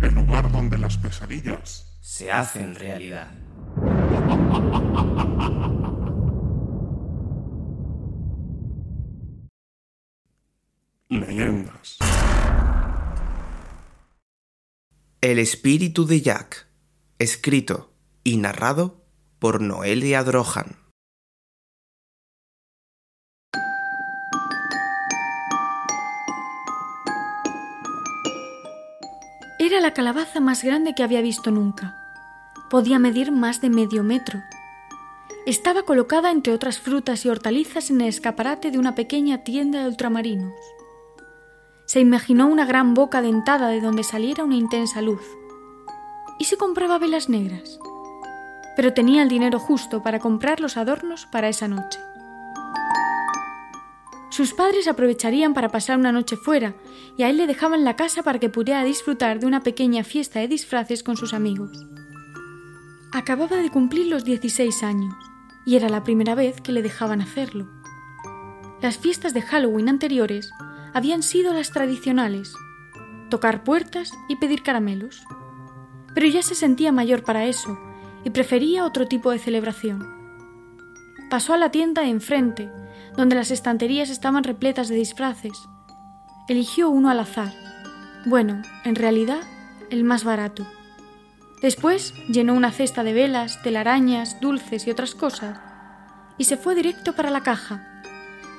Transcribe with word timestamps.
El 0.00 0.14
lugar 0.14 0.50
donde 0.52 0.78
las 0.78 0.98
pesadillas 0.98 1.98
Se 2.00 2.30
hacen 2.30 2.74
realidad. 2.74 3.30
leyendas. 11.08 11.98
El 15.20 15.38
espíritu 15.38 16.06
de 16.06 16.20
Jack, 16.20 16.68
escrito 17.18 17.92
y 18.24 18.36
narrado 18.36 19.04
por 19.38 19.60
Noelia 19.60 20.22
Drohan. 20.24 20.85
Era 29.76 29.88
la 29.88 29.92
calabaza 29.92 30.40
más 30.40 30.64
grande 30.64 30.94
que 30.94 31.02
había 31.02 31.20
visto 31.20 31.50
nunca. 31.50 31.94
Podía 32.70 32.98
medir 32.98 33.30
más 33.30 33.60
de 33.60 33.68
medio 33.68 34.02
metro. 34.02 34.42
Estaba 35.44 35.82
colocada 35.82 36.30
entre 36.30 36.54
otras 36.54 36.78
frutas 36.78 37.26
y 37.26 37.28
hortalizas 37.28 37.90
en 37.90 38.00
el 38.00 38.08
escaparate 38.08 38.70
de 38.70 38.78
una 38.78 38.94
pequeña 38.94 39.44
tienda 39.44 39.82
de 39.82 39.88
ultramarinos. 39.88 40.54
Se 41.84 42.00
imaginó 42.00 42.46
una 42.46 42.64
gran 42.64 42.94
boca 42.94 43.20
dentada 43.20 43.68
de 43.68 43.82
donde 43.82 44.02
saliera 44.02 44.44
una 44.44 44.56
intensa 44.56 45.02
luz. 45.02 45.20
Y 46.38 46.46
se 46.46 46.56
compraba 46.56 46.96
velas 46.96 47.28
negras. 47.28 47.78
Pero 48.76 48.94
tenía 48.94 49.22
el 49.22 49.28
dinero 49.28 49.58
justo 49.58 50.02
para 50.02 50.20
comprar 50.20 50.58
los 50.58 50.78
adornos 50.78 51.26
para 51.26 51.50
esa 51.50 51.68
noche. 51.68 51.98
Sus 54.36 54.52
padres 54.52 54.86
aprovecharían 54.86 55.54
para 55.54 55.70
pasar 55.70 55.98
una 55.98 56.12
noche 56.12 56.36
fuera 56.36 56.74
y 57.16 57.22
a 57.22 57.30
él 57.30 57.38
le 57.38 57.46
dejaban 57.46 57.84
la 57.84 57.96
casa 57.96 58.22
para 58.22 58.38
que 58.38 58.50
pudiera 58.50 58.84
disfrutar 58.84 59.40
de 59.40 59.46
una 59.46 59.62
pequeña 59.62 60.04
fiesta 60.04 60.40
de 60.40 60.46
disfraces 60.46 61.02
con 61.02 61.16
sus 61.16 61.32
amigos. 61.32 61.86
Acababa 63.12 63.56
de 63.56 63.70
cumplir 63.70 64.08
los 64.08 64.26
16 64.26 64.82
años 64.82 65.14
y 65.64 65.76
era 65.76 65.88
la 65.88 66.04
primera 66.04 66.34
vez 66.34 66.60
que 66.60 66.72
le 66.72 66.82
dejaban 66.82 67.22
hacerlo. 67.22 67.66
Las 68.82 68.98
fiestas 68.98 69.32
de 69.32 69.40
Halloween 69.40 69.88
anteriores 69.88 70.50
habían 70.92 71.22
sido 71.22 71.54
las 71.54 71.70
tradicionales, 71.70 72.52
tocar 73.30 73.64
puertas 73.64 74.12
y 74.28 74.36
pedir 74.36 74.62
caramelos. 74.62 75.24
Pero 76.14 76.26
ya 76.26 76.42
se 76.42 76.54
sentía 76.54 76.92
mayor 76.92 77.22
para 77.22 77.46
eso 77.46 77.78
y 78.22 78.28
prefería 78.28 78.84
otro 78.84 79.08
tipo 79.08 79.30
de 79.30 79.38
celebración. 79.38 80.06
Pasó 81.30 81.54
a 81.54 81.56
la 81.56 81.70
tienda 81.70 82.02
de 82.02 82.08
enfrente, 82.08 82.70
donde 83.16 83.36
las 83.36 83.50
estanterías 83.50 84.10
estaban 84.10 84.44
repletas 84.44 84.88
de 84.88 84.96
disfraces. 84.96 85.52
Eligió 86.48 86.90
uno 86.90 87.10
al 87.10 87.20
azar. 87.20 87.52
Bueno, 88.24 88.62
en 88.84 88.94
realidad, 88.94 89.40
el 89.90 90.04
más 90.04 90.24
barato. 90.24 90.66
Después 91.62 92.14
llenó 92.28 92.54
una 92.54 92.70
cesta 92.70 93.02
de 93.02 93.12
velas, 93.12 93.62
telarañas, 93.62 94.40
dulces 94.40 94.86
y 94.86 94.90
otras 94.90 95.14
cosas, 95.14 95.58
y 96.38 96.44
se 96.44 96.56
fue 96.56 96.74
directo 96.74 97.14
para 97.14 97.30
la 97.30 97.42
caja. 97.42 98.02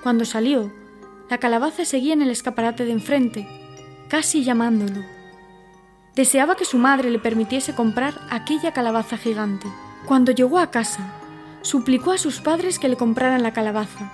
Cuando 0.01 0.25
salió, 0.25 0.73
la 1.29 1.37
calabaza 1.37 1.85
seguía 1.85 2.13
en 2.13 2.21
el 2.21 2.31
escaparate 2.31 2.85
de 2.85 2.91
enfrente, 2.91 3.47
casi 4.07 4.43
llamándolo. 4.43 5.03
Deseaba 6.15 6.55
que 6.55 6.65
su 6.65 6.77
madre 6.77 7.11
le 7.11 7.19
permitiese 7.19 7.75
comprar 7.75 8.19
aquella 8.31 8.71
calabaza 8.71 9.17
gigante. 9.17 9.67
Cuando 10.07 10.31
llegó 10.31 10.57
a 10.57 10.71
casa, 10.71 11.13
suplicó 11.61 12.11
a 12.11 12.17
sus 12.17 12.41
padres 12.41 12.79
que 12.79 12.87
le 12.87 12.95
compraran 12.95 13.43
la 13.43 13.53
calabaza. 13.53 14.11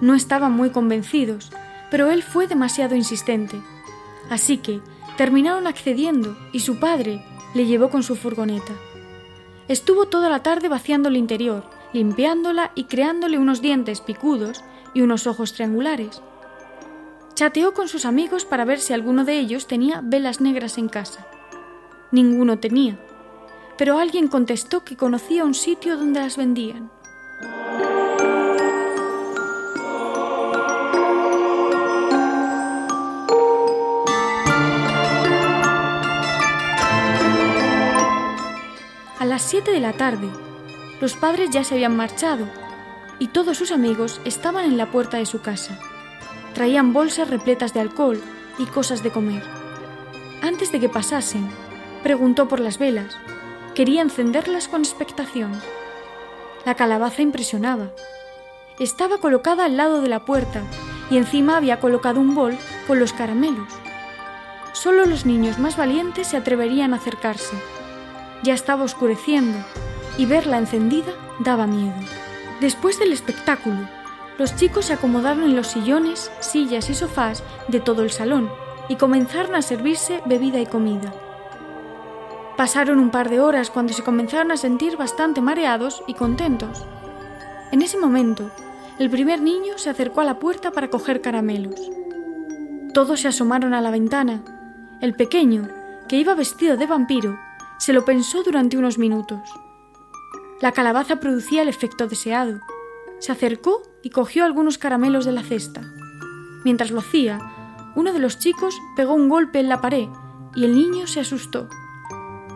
No 0.00 0.14
estaban 0.14 0.52
muy 0.52 0.70
convencidos, 0.70 1.50
pero 1.90 2.10
él 2.10 2.22
fue 2.22 2.46
demasiado 2.46 2.94
insistente. 2.94 3.60
Así 4.30 4.58
que 4.58 4.80
terminaron 5.16 5.66
accediendo 5.66 6.36
y 6.52 6.60
su 6.60 6.78
padre 6.78 7.24
le 7.54 7.66
llevó 7.66 7.90
con 7.90 8.02
su 8.02 8.14
furgoneta. 8.14 8.72
Estuvo 9.68 10.06
toda 10.06 10.30
la 10.30 10.42
tarde 10.42 10.68
vaciando 10.68 11.08
el 11.08 11.16
interior, 11.16 11.64
limpiándola 11.92 12.72
y 12.74 12.84
creándole 12.84 13.38
unos 13.38 13.60
dientes 13.60 14.00
picudos 14.00 14.62
y 14.94 15.02
unos 15.02 15.26
ojos 15.26 15.52
triangulares. 15.52 16.22
Chateó 17.34 17.72
con 17.74 17.88
sus 17.88 18.04
amigos 18.04 18.44
para 18.44 18.64
ver 18.64 18.80
si 18.80 18.92
alguno 18.92 19.24
de 19.24 19.38
ellos 19.38 19.66
tenía 19.66 20.00
velas 20.02 20.40
negras 20.40 20.78
en 20.78 20.88
casa. 20.88 21.26
Ninguno 22.10 22.58
tenía, 22.58 22.98
pero 23.76 23.98
alguien 23.98 24.28
contestó 24.28 24.84
que 24.84 24.96
conocía 24.96 25.44
un 25.44 25.54
sitio 25.54 25.96
donde 25.96 26.20
las 26.20 26.36
vendían. 26.36 26.90
A 39.18 39.24
las 39.24 39.42
7 39.42 39.72
de 39.72 39.80
la 39.80 39.94
tarde, 39.94 40.30
los 41.00 41.14
padres 41.14 41.50
ya 41.50 41.64
se 41.64 41.74
habían 41.74 41.96
marchado 41.96 42.46
y 43.18 43.26
todos 43.26 43.58
sus 43.58 43.72
amigos 43.72 44.20
estaban 44.24 44.64
en 44.64 44.76
la 44.76 44.92
puerta 44.92 45.16
de 45.16 45.26
su 45.26 45.40
casa. 45.40 45.76
Traían 46.54 46.92
bolsas 46.92 47.28
repletas 47.28 47.74
de 47.74 47.80
alcohol 47.80 48.22
y 48.58 48.66
cosas 48.66 49.02
de 49.02 49.10
comer. 49.10 49.42
Antes 50.40 50.70
de 50.70 50.78
que 50.78 50.88
pasasen, 50.88 51.48
preguntó 52.04 52.46
por 52.46 52.60
las 52.60 52.78
velas. 52.78 53.16
Quería 53.74 54.02
encenderlas 54.02 54.68
con 54.68 54.82
expectación. 54.82 55.60
La 56.64 56.76
calabaza 56.76 57.20
impresionaba. 57.20 57.90
Estaba 58.78 59.18
colocada 59.18 59.64
al 59.64 59.76
lado 59.76 60.00
de 60.00 60.08
la 60.08 60.24
puerta 60.24 60.62
y 61.10 61.16
encima 61.16 61.56
había 61.56 61.80
colocado 61.80 62.20
un 62.20 62.36
bol 62.36 62.56
con 62.86 63.00
los 63.00 63.12
caramelos. 63.12 63.72
Solo 64.74 65.06
los 65.06 65.26
niños 65.26 65.58
más 65.58 65.76
valientes 65.76 66.28
se 66.28 66.36
atreverían 66.36 66.92
a 66.92 66.98
acercarse. 66.98 67.56
Ya 68.42 68.54
estaba 68.54 68.84
oscureciendo 68.84 69.58
y 70.16 70.26
verla 70.26 70.58
encendida 70.58 71.12
daba 71.40 71.66
miedo. 71.66 71.94
Después 72.60 72.98
del 72.98 73.12
espectáculo, 73.12 73.88
los 74.38 74.54
chicos 74.56 74.86
se 74.86 74.92
acomodaron 74.92 75.44
en 75.44 75.56
los 75.56 75.68
sillones, 75.68 76.30
sillas 76.40 76.90
y 76.90 76.94
sofás 76.94 77.42
de 77.68 77.80
todo 77.80 78.02
el 78.02 78.10
salón 78.10 78.50
y 78.88 78.96
comenzaron 78.96 79.54
a 79.54 79.62
servirse 79.62 80.20
bebida 80.26 80.60
y 80.60 80.66
comida. 80.66 81.12
Pasaron 82.56 82.98
un 82.98 83.10
par 83.10 83.30
de 83.30 83.40
horas 83.40 83.70
cuando 83.70 83.92
se 83.92 84.02
comenzaron 84.02 84.50
a 84.50 84.56
sentir 84.56 84.96
bastante 84.96 85.40
mareados 85.40 86.02
y 86.06 86.14
contentos. 86.14 86.84
En 87.70 87.82
ese 87.82 87.98
momento, 87.98 88.50
el 88.98 89.10
primer 89.10 89.40
niño 89.40 89.78
se 89.78 89.90
acercó 89.90 90.22
a 90.22 90.24
la 90.24 90.40
puerta 90.40 90.72
para 90.72 90.88
coger 90.88 91.20
caramelos. 91.20 91.80
Todos 92.94 93.20
se 93.20 93.28
asomaron 93.28 93.74
a 93.74 93.80
la 93.80 93.92
ventana. 93.92 94.42
El 95.00 95.14
pequeño, 95.14 95.68
que 96.08 96.16
iba 96.16 96.34
vestido 96.34 96.76
de 96.76 96.86
vampiro, 96.86 97.38
se 97.78 97.92
lo 97.92 98.04
pensó 98.04 98.42
durante 98.42 98.76
unos 98.76 98.98
minutos. 98.98 99.40
La 100.60 100.72
calabaza 100.72 101.20
producía 101.20 101.62
el 101.62 101.68
efecto 101.68 102.08
deseado. 102.08 102.60
Se 103.20 103.32
acercó 103.32 103.82
y 104.02 104.10
cogió 104.10 104.44
algunos 104.44 104.78
caramelos 104.78 105.24
de 105.24 105.32
la 105.32 105.42
cesta. 105.42 105.82
Mientras 106.64 106.90
lo 106.90 107.00
hacía, 107.00 107.38
uno 107.94 108.12
de 108.12 108.18
los 108.18 108.38
chicos 108.38 108.76
pegó 108.96 109.14
un 109.14 109.28
golpe 109.28 109.60
en 109.60 109.68
la 109.68 109.80
pared 109.80 110.08
y 110.54 110.64
el 110.64 110.74
niño 110.74 111.06
se 111.06 111.20
asustó. 111.20 111.68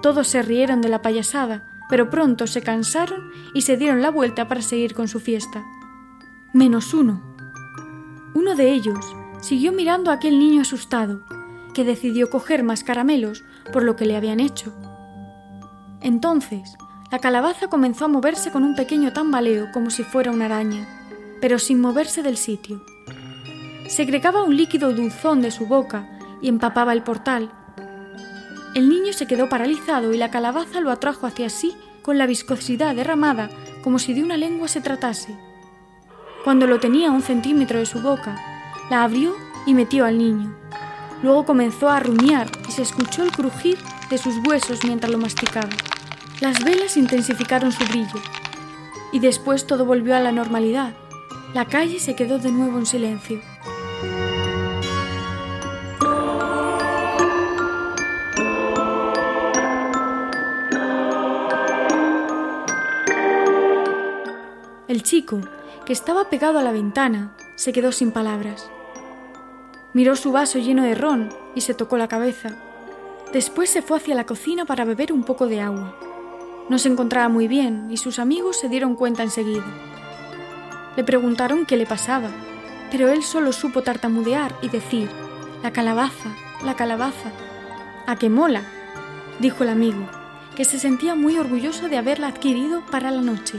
Todos 0.03 0.27
se 0.27 0.43
rieron 0.43 0.81
de 0.81 0.89
la 0.89 1.03
payasada, 1.03 1.69
pero 1.89 2.11
pronto 2.11 2.47
se 2.47 2.63
cansaron 2.63 3.31
y 3.55 3.63
se 3.63 3.77
dieron 3.77 4.03
la 4.03 4.11
vuelta 4.11 4.49
para 4.49 4.63
seguir 4.63 4.95
con 4.95 5.07
su 5.07 5.21
fiesta. 5.21 5.65
Menos 6.53 6.93
uno. 6.95 7.23
Uno 8.35 8.57
de 8.57 8.73
ellos 8.73 9.15
siguió 9.41 9.73
mirando 9.73 10.11
a 10.11 10.15
aquel 10.15 10.39
niño 10.39 10.63
asustado, 10.63 11.23
que 11.75 11.85
decidió 11.85 12.31
coger 12.31 12.65
más 12.65 12.83
caramelos 12.83 13.45
por 13.73 13.85
lo 13.85 13.95
que 13.95 14.07
le 14.07 14.17
habían 14.17 14.41
hecho. 14.41 14.73
Entonces, 16.03 16.77
la 17.11 17.19
calabaza 17.19 17.69
comenzó 17.69 18.07
a 18.07 18.09
moverse 18.09 18.51
con 18.51 18.65
un 18.65 18.75
pequeño 18.75 19.13
tambaleo 19.13 19.71
como 19.73 19.91
si 19.91 20.03
fuera 20.03 20.31
una 20.31 20.47
araña, 20.47 20.87
pero 21.41 21.59
sin 21.59 21.81
moverse 21.81 22.23
del 22.23 22.37
sitio. 22.37 22.83
segregaba 23.89 24.43
un 24.43 24.57
líquido 24.57 24.93
dulzón 24.93 25.43
de 25.43 25.51
su 25.51 25.67
boca 25.67 26.09
y 26.41 26.49
empapaba 26.49 26.93
el 26.95 27.03
portal. 27.03 27.53
El 28.75 28.89
niño 28.89 29.13
se 29.13 29.27
quedó 29.27 29.51
paralizado 29.51 30.15
y 30.15 30.17
la 30.17 30.31
calabaza 30.31 30.81
lo 30.81 30.91
atrajo 30.91 31.27
hacia 31.27 31.51
sí 31.51 31.77
con 32.01 32.17
la 32.17 32.27
viscosidad 32.27 32.95
derramada 32.97 33.51
como 33.83 33.99
si 33.99 34.15
de 34.15 34.23
una 34.23 34.37
lengua 34.37 34.69
se 34.69 34.81
tratase. 34.81 35.37
Cuando 36.45 36.67
lo 36.67 36.81
tenía 36.81 37.09
a 37.09 37.13
un 37.13 37.23
centímetro 37.23 37.79
de 37.79 37.87
su 37.87 38.01
boca, 38.01 38.37
la 38.91 39.05
abrió 39.05 39.35
y 39.67 39.75
metió 39.75 40.07
al 40.07 40.19
niño. 40.19 40.57
Luego 41.23 41.45
comenzó 41.45 41.89
a 41.91 42.01
rumiar 42.01 42.51
y 42.67 42.73
se 42.73 42.83
escuchó 42.83 43.23
el 43.23 43.31
crujir 43.31 43.79
sus 44.19 44.37
huesos 44.47 44.85
mientras 44.85 45.11
lo 45.11 45.19
masticaba. 45.19 45.69
Las 46.41 46.63
velas 46.65 46.97
intensificaron 46.97 47.73
su 47.73 47.85
brillo 47.85 48.21
y 49.13 49.21
después 49.21 49.67
todo 49.67 49.85
volvió 49.85 50.17
a 50.17 50.21
la 50.21 50.33
normalidad. 50.33 50.95
La 51.55 51.67
calle 51.67 52.01
se 52.01 52.17
quedó 52.17 52.39
de 52.39 52.51
nuevo 52.51 52.79
en 52.79 52.87
silencio. 52.87 53.41
El 64.89 65.03
chico, 65.03 65.41
que 65.87 65.93
estaba 65.93 66.29
pegado 66.29 66.59
a 66.59 66.63
la 66.63 66.73
ventana, 66.73 67.35
se 67.57 67.73
quedó 67.73 67.93
sin 67.93 68.13
palabras. 68.13 68.71
Miró 69.95 70.17
su 70.17 70.33
vaso 70.33 70.59
lleno 70.59 70.83
de 70.83 70.95
ron 70.95 71.29
y 71.55 71.61
se 71.63 71.75
tocó 71.75 71.97
la 71.97 72.09
cabeza. 72.09 72.72
Después 73.33 73.71
se 73.71 73.81
fue 73.81 73.97
hacia 73.97 74.15
la 74.15 74.27
cocina 74.27 74.67
para 74.67 74.85
beber 74.85 75.11
un 75.11 75.25
poco 75.25 75.47
de 75.47 75.61
agua. 75.63 75.97
No 76.69 76.79
se 76.79 76.91
encontraba 76.91 77.31
muy 77.31 77.49
bien 77.49 77.89
y 77.91 77.97
sus 77.97 78.19
amigos 78.19 78.59
se 78.59 78.69
dieron 78.69 78.95
cuenta 78.95 79.23
enseguida. 79.23 79.65
Le 80.97 81.03
preguntaron 81.05 81.65
qué 81.65 81.79
le 81.79 81.87
pasaba, 81.87 82.29
pero 82.91 83.09
él 83.09 83.23
solo 83.23 83.53
supo 83.53 83.83
tartamudear 83.83 84.55
y 84.61 84.69
decir, 84.69 85.09
la 85.63 85.73
calabaza, 85.73 86.37
la 86.63 86.77
calabaza. 86.77 87.33
¿A 88.07 88.17
qué 88.17 88.29
mola? 88.29 88.63
dijo 89.39 89.65
el 89.65 89.71
amigo, 89.71 90.07
que 90.55 90.67
se 90.67 90.79
sentía 90.79 91.15
muy 91.15 91.39
orgulloso 91.39 91.89
de 91.89 91.97
haberla 91.97 92.29
adquirido 92.29 92.83
para 92.91 93.11
la 93.11 93.23
noche. 93.23 93.59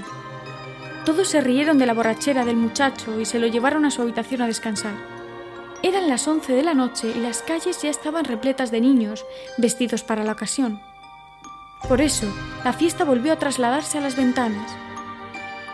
Todos 1.03 1.27
se 1.27 1.41
rieron 1.41 1.79
de 1.79 1.87
la 1.87 1.93
borrachera 1.93 2.45
del 2.45 2.57
muchacho 2.57 3.19
y 3.19 3.25
se 3.25 3.39
lo 3.39 3.47
llevaron 3.47 3.85
a 3.85 3.91
su 3.91 4.03
habitación 4.03 4.43
a 4.43 4.47
descansar. 4.47 5.12
Eran 5.85 6.07
las 6.07 6.29
once 6.29 6.53
de 6.53 6.63
la 6.63 6.73
noche 6.73 7.11
y 7.13 7.19
las 7.19 7.41
calles 7.41 7.81
ya 7.81 7.89
estaban 7.89 8.23
repletas 8.23 8.71
de 8.71 8.79
niños 8.79 9.25
vestidos 9.57 10.01
para 10.01 10.23
la 10.23 10.31
ocasión. 10.31 10.81
Por 11.89 11.99
eso, 11.99 12.33
la 12.63 12.71
fiesta 12.71 13.03
volvió 13.03 13.33
a 13.33 13.35
trasladarse 13.37 13.97
a 13.97 14.01
las 14.01 14.15
ventanas. 14.15 14.71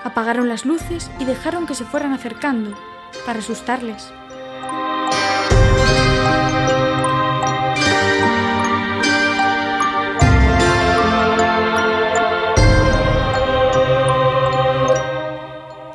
Apagaron 0.04 0.50
las 0.50 0.66
luces 0.66 1.12
y 1.20 1.26
dejaron 1.26 1.68
que 1.68 1.76
se 1.76 1.86
fueran 1.86 2.14
acercando, 2.14 2.76
para 3.28 3.38
asustarles. 3.38 4.12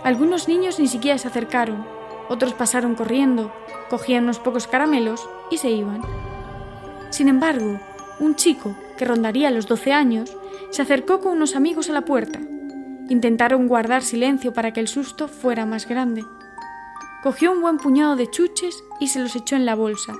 Algunos 0.05 0.47
niños 0.47 0.79
ni 0.79 0.87
siquiera 0.87 1.19
se 1.19 1.27
acercaron, 1.27 1.85
otros 2.29 2.55
pasaron 2.55 2.95
corriendo, 2.95 3.53
cogían 3.91 4.25
unos 4.25 4.39
pocos 4.39 4.67
caramelos 4.67 5.29
y 5.51 5.59
se 5.59 5.71
iban. 5.71 6.03
Sin 7.11 7.29
embargo, 7.29 7.81
un 8.21 8.35
chico, 8.35 8.77
que 8.97 9.05
rondaría 9.05 9.51
los 9.51 9.67
12 9.67 9.93
años, 9.93 10.37
se 10.71 10.83
acercó 10.83 11.21
con 11.21 11.33
unos 11.33 11.57
amigos 11.57 11.91
a 11.91 11.93
la 11.93 12.05
puerta. 12.05 12.41
Intentaron 13.09 13.69
guardar 13.69 14.03
silencio 14.03 14.53
para 14.53 14.73
que 14.73 14.81
el 14.81 14.89
susto 14.89 15.29
fuera 15.29 15.67
más 15.67 15.87
grande. 15.87 16.25
Cogió 17.23 17.53
un 17.53 17.61
buen 17.61 17.79
puñado 17.79 18.17
de 18.17 18.31
chuches 18.31 18.83
y 19.01 19.09
se 19.09 19.21
los 19.21 19.37
echó 19.37 19.57
en 19.57 19.67
la 19.67 19.75
bolsa. 19.75 20.15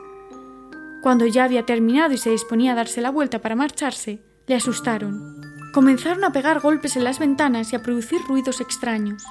Cuando 1.03 1.27
ya 1.27 1.45
había 1.45 1.67
terminado 1.67 2.15
y 2.15 2.19
se 2.19 2.31
disponía 2.31 2.73
a 2.73 2.77
darse 2.77 3.01
la 3.01 3.11
vuelta 3.11 3.41
para 3.41 3.57
marcharse, 3.57 4.23
le 4.47 4.55
asustaron. 4.55 5.41
Comenzaron 5.73 6.25
a 6.25 6.33
pegar 6.33 6.61
golpes 6.61 6.97
en 6.97 7.05
las 7.05 7.19
ventanas 7.19 7.73
y 7.73 7.77
a 7.77 7.83
producir 7.83 8.21
ruidos 8.29 8.61
extraños. 8.61 9.25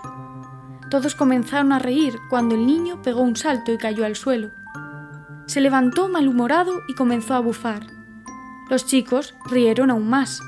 Todos 0.94 1.16
comenzaron 1.16 1.72
a 1.72 1.80
reír 1.80 2.20
cuando 2.30 2.54
el 2.54 2.68
niño 2.68 3.02
pegó 3.02 3.22
un 3.22 3.36
salto 3.36 3.72
y 3.72 3.80
cayó 3.80 4.06
al 4.06 4.16
suelo. 4.16 4.52
Se 5.48 5.60
levantó 5.60 6.08
malhumorado 6.08 6.82
y 6.88 6.94
comenzó 6.94 7.34
a 7.34 7.40
bufar. 7.40 7.88
Los 8.70 8.86
chicos 8.86 9.34
rieron 9.50 9.90
aún 9.90 10.08
más. 10.08 10.40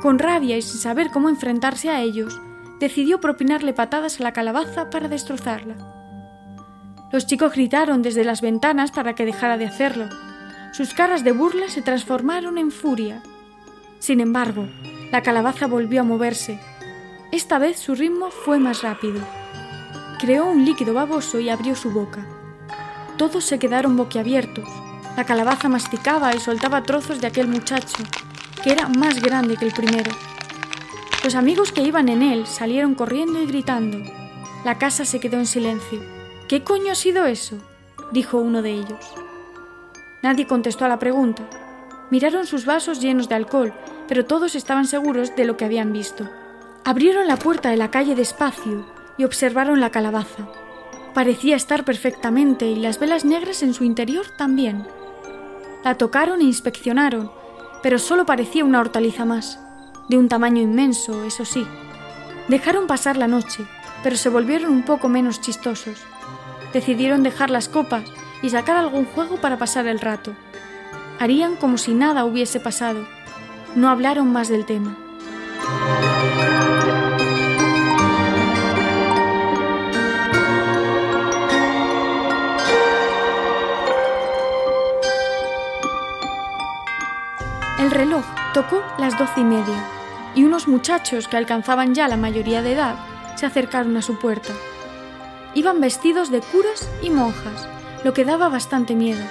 Con 0.00 0.18
rabia 0.18 0.56
y 0.56 0.62
sin 0.62 0.80
saber 0.80 1.10
cómo 1.10 1.28
enfrentarse 1.28 1.90
a 1.90 2.00
ellos, 2.00 2.40
decidió 2.80 3.20
propinarle 3.20 3.74
patadas 3.74 4.20
a 4.20 4.22
la 4.22 4.32
calabaza 4.32 4.88
para 4.88 5.08
destrozarla. 5.08 5.76
Los 7.12 7.26
chicos 7.26 7.52
gritaron 7.52 8.00
desde 8.00 8.24
las 8.24 8.40
ventanas 8.40 8.90
para 8.90 9.14
que 9.14 9.26
dejara 9.26 9.58
de 9.58 9.66
hacerlo. 9.66 10.08
Sus 10.72 10.94
caras 10.94 11.24
de 11.24 11.32
burla 11.32 11.68
se 11.68 11.82
transformaron 11.82 12.56
en 12.56 12.70
furia. 12.70 13.22
Sin 13.98 14.20
embargo, 14.20 14.66
la 15.12 15.22
calabaza 15.22 15.66
volvió 15.66 16.00
a 16.00 16.04
moverse. 16.04 16.58
Esta 17.34 17.58
vez 17.58 17.80
su 17.80 17.96
ritmo 17.96 18.30
fue 18.30 18.60
más 18.60 18.82
rápido. 18.82 19.20
Creó 20.20 20.46
un 20.46 20.64
líquido 20.64 20.94
baboso 20.94 21.40
y 21.40 21.48
abrió 21.48 21.74
su 21.74 21.90
boca. 21.90 22.24
Todos 23.16 23.42
se 23.42 23.58
quedaron 23.58 23.96
boquiabiertos. 23.96 24.68
La 25.16 25.24
calabaza 25.24 25.68
masticaba 25.68 26.32
y 26.32 26.38
soltaba 26.38 26.84
trozos 26.84 27.20
de 27.20 27.26
aquel 27.26 27.48
muchacho, 27.48 28.04
que 28.62 28.70
era 28.70 28.88
más 28.88 29.20
grande 29.20 29.56
que 29.56 29.64
el 29.64 29.72
primero. 29.72 30.12
Los 31.24 31.34
amigos 31.34 31.72
que 31.72 31.82
iban 31.82 32.08
en 32.08 32.22
él 32.22 32.46
salieron 32.46 32.94
corriendo 32.94 33.42
y 33.42 33.46
gritando. 33.46 33.98
La 34.64 34.78
casa 34.78 35.04
se 35.04 35.18
quedó 35.18 35.36
en 35.38 35.46
silencio. 35.46 36.00
¿Qué 36.48 36.62
coño 36.62 36.92
ha 36.92 36.94
sido 36.94 37.26
eso? 37.26 37.56
dijo 38.12 38.38
uno 38.38 38.62
de 38.62 38.74
ellos. 38.74 39.04
Nadie 40.22 40.46
contestó 40.46 40.84
a 40.84 40.88
la 40.88 41.00
pregunta. 41.00 41.42
Miraron 42.12 42.46
sus 42.46 42.64
vasos 42.64 43.00
llenos 43.00 43.28
de 43.28 43.34
alcohol, 43.34 43.74
pero 44.06 44.24
todos 44.24 44.54
estaban 44.54 44.86
seguros 44.86 45.34
de 45.34 45.44
lo 45.46 45.56
que 45.56 45.64
habían 45.64 45.92
visto. 45.92 46.30
Abrieron 46.86 47.26
la 47.26 47.38
puerta 47.38 47.70
de 47.70 47.78
la 47.78 47.90
calle 47.90 48.14
despacio 48.14 48.84
y 49.16 49.24
observaron 49.24 49.80
la 49.80 49.88
calabaza. 49.88 50.46
Parecía 51.14 51.56
estar 51.56 51.84
perfectamente 51.84 52.66
y 52.66 52.76
las 52.76 52.98
velas 52.98 53.24
negras 53.24 53.62
en 53.62 53.72
su 53.72 53.84
interior 53.84 54.26
también. 54.36 54.86
La 55.82 55.94
tocaron 55.94 56.42
e 56.42 56.44
inspeccionaron, 56.44 57.30
pero 57.82 57.98
solo 57.98 58.26
parecía 58.26 58.66
una 58.66 58.80
hortaliza 58.80 59.24
más, 59.24 59.58
de 60.10 60.18
un 60.18 60.28
tamaño 60.28 60.60
inmenso, 60.60 61.24
eso 61.24 61.46
sí. 61.46 61.66
Dejaron 62.48 62.86
pasar 62.86 63.16
la 63.16 63.28
noche, 63.28 63.64
pero 64.02 64.16
se 64.16 64.28
volvieron 64.28 64.70
un 64.70 64.82
poco 64.82 65.08
menos 65.08 65.40
chistosos. 65.40 66.02
Decidieron 66.74 67.22
dejar 67.22 67.48
las 67.48 67.70
copas 67.70 68.04
y 68.42 68.50
sacar 68.50 68.76
algún 68.76 69.06
juego 69.06 69.36
para 69.36 69.56
pasar 69.56 69.86
el 69.86 70.00
rato. 70.00 70.34
Harían 71.18 71.56
como 71.56 71.78
si 71.78 71.94
nada 71.94 72.26
hubiese 72.26 72.60
pasado. 72.60 73.06
No 73.74 73.88
hablaron 73.88 74.30
más 74.30 74.48
del 74.48 74.66
tema. 74.66 74.98
El 87.84 87.90
reloj 87.90 88.24
tocó 88.54 88.82
las 88.96 89.18
doce 89.18 89.42
y 89.42 89.44
media 89.44 89.84
y 90.34 90.44
unos 90.44 90.68
muchachos 90.68 91.28
que 91.28 91.36
alcanzaban 91.36 91.94
ya 91.94 92.08
la 92.08 92.16
mayoría 92.16 92.62
de 92.62 92.72
edad 92.72 92.94
se 93.34 93.44
acercaron 93.44 93.94
a 93.98 94.00
su 94.00 94.18
puerta. 94.18 94.54
Iban 95.52 95.82
vestidos 95.82 96.30
de 96.30 96.40
curas 96.40 96.88
y 97.02 97.10
monjas, 97.10 97.68
lo 98.02 98.14
que 98.14 98.24
daba 98.24 98.48
bastante 98.48 98.94
miedo. 98.94 99.22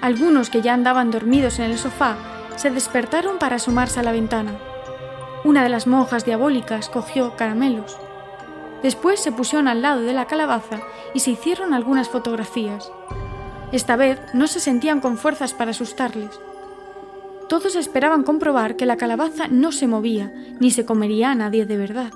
Algunos 0.00 0.48
que 0.48 0.62
ya 0.62 0.74
andaban 0.74 1.10
dormidos 1.10 1.58
en 1.58 1.64
el 1.72 1.76
sofá 1.76 2.14
se 2.54 2.70
despertaron 2.70 3.38
para 3.38 3.56
asomarse 3.56 3.98
a 3.98 4.04
la 4.04 4.12
ventana. 4.12 4.52
Una 5.42 5.64
de 5.64 5.68
las 5.68 5.88
monjas 5.88 6.24
diabólicas 6.24 6.88
cogió 6.88 7.34
caramelos. 7.34 7.98
Después 8.84 9.18
se 9.18 9.32
pusieron 9.32 9.66
al 9.66 9.82
lado 9.82 10.02
de 10.02 10.12
la 10.12 10.26
calabaza 10.26 10.82
y 11.14 11.18
se 11.18 11.32
hicieron 11.32 11.74
algunas 11.74 12.10
fotografías. 12.10 12.92
Esta 13.72 13.96
vez 13.96 14.20
no 14.34 14.46
se 14.46 14.60
sentían 14.60 15.00
con 15.00 15.18
fuerzas 15.18 15.52
para 15.52 15.72
asustarles. 15.72 16.38
Todos 17.48 17.76
esperaban 17.76 18.24
comprobar 18.24 18.76
que 18.76 18.86
la 18.86 18.96
calabaza 18.96 19.46
no 19.48 19.70
se 19.70 19.86
movía, 19.86 20.32
ni 20.60 20.70
se 20.70 20.84
comería 20.84 21.30
a 21.30 21.34
nadie 21.34 21.64
de 21.64 21.76
verdad. 21.76 22.12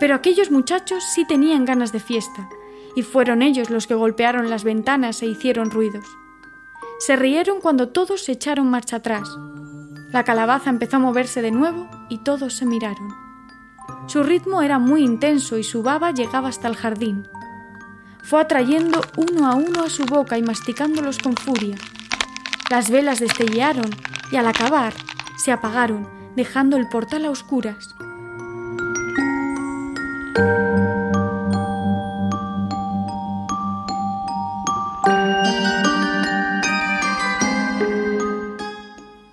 Pero 0.00 0.14
aquellos 0.14 0.50
muchachos 0.50 1.04
sí 1.14 1.26
tenían 1.26 1.64
ganas 1.64 1.92
de 1.92 2.00
fiesta, 2.00 2.48
y 2.96 3.02
fueron 3.02 3.42
ellos 3.42 3.70
los 3.70 3.86
que 3.86 3.94
golpearon 3.94 4.48
las 4.50 4.64
ventanas 4.64 5.22
e 5.22 5.26
hicieron 5.26 5.70
ruidos. 5.70 6.06
Se 6.98 7.16
rieron 7.16 7.60
cuando 7.60 7.88
todos 7.88 8.24
se 8.24 8.32
echaron 8.32 8.70
marcha 8.70 8.96
atrás. 8.96 9.28
La 10.10 10.24
calabaza 10.24 10.70
empezó 10.70 10.96
a 10.96 11.00
moverse 11.00 11.42
de 11.42 11.50
nuevo 11.50 11.88
y 12.08 12.18
todos 12.18 12.54
se 12.54 12.66
miraron. 12.66 13.08
Su 14.06 14.22
ritmo 14.22 14.62
era 14.62 14.78
muy 14.78 15.02
intenso 15.02 15.58
y 15.58 15.64
su 15.64 15.82
baba 15.82 16.12
llegaba 16.12 16.48
hasta 16.48 16.68
el 16.68 16.76
jardín. 16.76 17.28
Fue 18.22 18.40
atrayendo 18.40 19.00
uno 19.16 19.50
a 19.50 19.54
uno 19.54 19.82
a 19.82 19.90
su 19.90 20.04
boca 20.04 20.38
y 20.38 20.42
masticándolos 20.42 21.18
con 21.18 21.34
furia. 21.34 21.76
Las 22.70 22.90
velas 22.90 23.20
destellearon 23.20 23.90
y 24.32 24.36
al 24.36 24.46
acabar 24.46 24.94
se 25.36 25.52
apagaron, 25.52 26.08
dejando 26.34 26.76
el 26.78 26.88
portal 26.88 27.26
a 27.26 27.30
oscuras. 27.30 27.94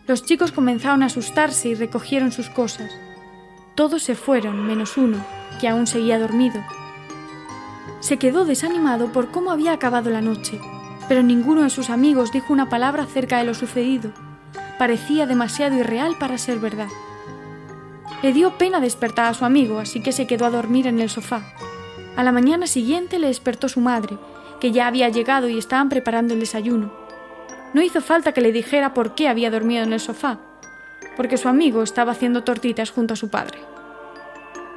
Los 0.06 0.26
chicos 0.26 0.52
comenzaron 0.52 1.04
a 1.04 1.06
asustarse 1.06 1.70
y 1.70 1.76
recogieron 1.76 2.32
sus 2.32 2.50
cosas. 2.50 2.92
Todos 3.76 4.04
se 4.04 4.16
fueron, 4.16 4.66
menos 4.66 4.98
uno, 4.98 5.24
que 5.62 5.70
aún 5.70 5.88
seguía 5.88 6.20
dormido. 6.20 6.62
Se 8.02 8.18
quedó 8.18 8.44
desanimado 8.44 9.12
por 9.12 9.32
cómo 9.32 9.52
había 9.52 9.72
acabado 9.72 10.10
la 10.10 10.22
noche, 10.22 10.60
pero 11.08 11.22
ninguno 11.22 11.62
de 11.62 11.70
sus 11.70 11.90
amigos 11.90 12.32
dijo 12.32 12.52
una 12.52 12.70
palabra 12.70 13.04
acerca 13.04 13.38
de 13.38 13.46
lo 13.46 13.54
sucedido. 13.54 14.12
Parecía 14.80 15.28
demasiado 15.28 15.76
irreal 15.76 16.16
para 16.18 16.38
ser 16.38 16.58
verdad. 16.58 16.88
Le 18.24 18.32
dio 18.32 18.58
pena 18.58 18.80
despertar 18.80 19.26
a 19.26 19.34
su 19.34 19.44
amigo, 19.44 19.78
así 19.78 20.02
que 20.02 20.14
se 20.14 20.26
quedó 20.26 20.46
a 20.46 20.50
dormir 20.50 20.88
en 20.88 21.00
el 21.00 21.10
sofá. 21.10 21.44
A 22.16 22.24
la 22.24 22.32
mañana 22.32 22.66
siguiente 22.66 23.20
le 23.20 23.28
despertó 23.28 23.68
su 23.68 23.82
madre, 23.82 24.18
que 24.62 24.72
ya 24.72 24.88
había 24.88 25.10
llegado 25.10 25.50
y 25.50 25.58
estaban 25.58 25.90
preparando 25.90 26.34
el 26.34 26.40
desayuno. 26.40 26.94
No 27.74 27.82
hizo 27.82 28.00
falta 28.00 28.32
que 28.32 28.40
le 28.40 28.54
dijera 28.54 28.94
por 28.94 29.16
qué 29.16 29.28
había 29.28 29.52
dormido 29.52 29.84
en 29.84 29.92
el 29.92 30.00
sofá, 30.00 30.40
porque 31.18 31.36
su 31.36 31.50
amigo 31.50 31.84
estaba 31.84 32.14
haciendo 32.14 32.46
tortitas 32.46 32.90
junto 32.90 33.16
a 33.16 33.18
su 33.18 33.30
padre. 33.30 33.60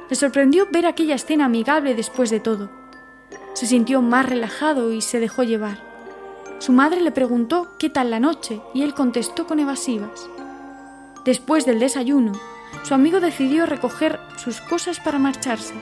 Le 0.09 0.17
sorprendió 0.17 0.67
ver 0.69 0.85
aquella 0.85 1.15
escena 1.15 1.45
amigable 1.45 1.95
después 1.95 2.29
de 2.29 2.41
todo. 2.41 2.69
Se 3.53 3.67
sintió 3.67 4.01
más 4.01 4.27
relajado 4.27 4.91
y 4.91 4.99
se 4.99 5.21
dejó 5.21 5.43
llevar. 5.43 5.92
Su 6.63 6.71
madre 6.71 7.01
le 7.01 7.11
preguntó 7.11 7.75
qué 7.77 7.89
tal 7.89 8.09
la 8.09 8.21
noche 8.21 8.61
y 8.73 8.83
él 8.83 8.93
contestó 8.93 9.45
con 9.45 9.59
evasivas. 9.59 10.29
Después 11.25 11.65
del 11.65 11.77
desayuno, 11.77 12.31
su 12.83 12.93
amigo 12.93 13.19
decidió 13.19 13.65
recoger 13.65 14.17
sus 14.37 14.61
cosas 14.61 15.01
para 15.01 15.19
marcharse. 15.19 15.73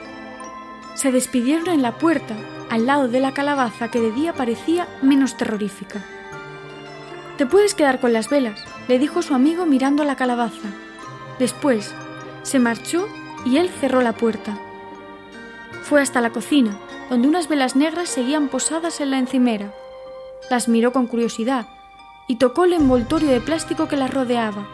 Se 0.96 1.12
despidieron 1.12 1.68
en 1.68 1.84
la 1.84 2.00
puerta, 2.00 2.36
al 2.72 2.88
lado 2.88 3.08
de 3.10 3.20
la 3.20 3.32
calabaza 3.32 3.92
que 3.92 4.02
de 4.02 4.12
día 4.12 4.34
parecía 4.34 4.88
menos 5.04 5.38
terrorífica. 5.38 6.04
Te 7.38 7.46
puedes 7.46 7.76
quedar 7.76 8.00
con 8.00 8.12
las 8.12 8.32
velas, 8.32 8.66
le 8.88 8.98
dijo 8.98 9.22
su 9.22 9.36
amigo 9.36 9.68
mirando 9.68 10.02
a 10.02 10.08
la 10.08 10.16
calabaza. 10.16 10.70
Después, 11.38 11.94
se 12.42 12.58
marchó 12.58 13.08
y 13.46 13.58
él 13.58 13.70
cerró 13.70 14.02
la 14.02 14.14
puerta. 14.14 14.58
Fue 15.84 16.02
hasta 16.02 16.22
la 16.22 16.32
cocina, 16.32 16.76
donde 17.12 17.28
unas 17.28 17.50
velas 17.50 17.76
negras 17.76 18.10
seguían 18.10 18.48
posadas 18.48 19.00
en 19.00 19.12
la 19.12 19.20
encimera. 19.20 19.76
Las 20.52 20.68
miró 20.68 20.92
con 20.92 21.08
curiosidad 21.08 21.66
y 22.28 22.36
tocó 22.36 22.66
el 22.66 22.74
envoltorio 22.74 23.30
de 23.30 23.40
plástico 23.40 23.88
que 23.88 23.96
las 23.96 24.14
rodeaba. 24.14 24.68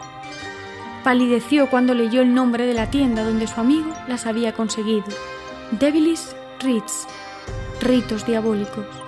Palideció 1.04 1.70
cuando 1.70 1.94
leyó 1.94 2.20
el 2.20 2.34
nombre 2.34 2.66
de 2.66 2.74
la 2.74 2.90
tienda 2.90 3.22
donde 3.22 3.46
su 3.46 3.60
amigo 3.60 3.92
las 4.08 4.26
había 4.26 4.52
conseguido. 4.52 5.06
Devilis 5.70 6.34
Rits, 6.58 7.06
ritos 7.80 8.26
diabólicos. 8.26 9.07